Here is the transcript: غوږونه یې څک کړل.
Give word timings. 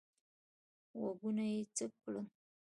غوږونه 0.99 1.43
یې 1.53 1.61
څک 1.75 1.91
کړل. 2.03 2.25